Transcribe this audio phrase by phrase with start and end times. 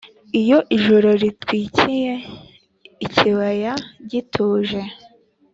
[0.41, 2.13] iyo ijoro ritwikiriye
[3.05, 3.73] ikibaya
[4.09, 4.79] gituje